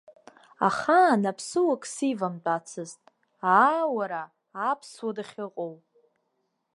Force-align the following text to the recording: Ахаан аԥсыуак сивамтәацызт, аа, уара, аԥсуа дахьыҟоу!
Ахаан 0.67 1.21
аԥсыуак 1.31 1.83
сивамтәацызт, 1.93 3.01
аа, 3.61 3.81
уара, 3.95 4.23
аԥсуа 4.69 5.11
дахьыҟоу! 5.15 5.73